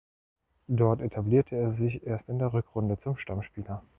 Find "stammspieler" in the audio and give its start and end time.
3.17-3.81